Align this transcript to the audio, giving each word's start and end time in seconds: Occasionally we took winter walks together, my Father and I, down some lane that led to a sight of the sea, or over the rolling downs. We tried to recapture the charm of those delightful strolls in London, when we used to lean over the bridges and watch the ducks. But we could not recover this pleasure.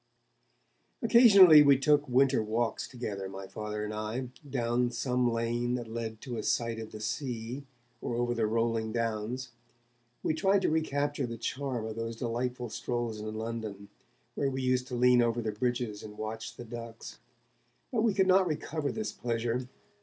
Occasionally 1.03 1.61
we 1.61 1.77
took 1.77 2.09
winter 2.09 2.41
walks 2.41 2.87
together, 2.87 3.29
my 3.29 3.45
Father 3.45 3.85
and 3.85 3.93
I, 3.93 4.29
down 4.49 4.89
some 4.89 5.31
lane 5.31 5.75
that 5.75 5.87
led 5.87 6.21
to 6.21 6.37
a 6.37 6.41
sight 6.41 6.79
of 6.79 6.91
the 6.91 6.99
sea, 6.99 7.65
or 8.01 8.15
over 8.15 8.33
the 8.33 8.47
rolling 8.47 8.91
downs. 8.91 9.51
We 10.23 10.33
tried 10.33 10.63
to 10.63 10.71
recapture 10.71 11.27
the 11.27 11.37
charm 11.37 11.85
of 11.85 11.97
those 11.97 12.15
delightful 12.15 12.71
strolls 12.71 13.19
in 13.19 13.35
London, 13.35 13.89
when 14.33 14.51
we 14.51 14.63
used 14.63 14.87
to 14.87 14.95
lean 14.95 15.21
over 15.21 15.39
the 15.39 15.51
bridges 15.51 16.01
and 16.01 16.17
watch 16.17 16.55
the 16.55 16.65
ducks. 16.65 17.19
But 17.91 18.01
we 18.01 18.15
could 18.15 18.25
not 18.25 18.47
recover 18.47 18.91
this 18.91 19.11
pleasure. 19.11 19.67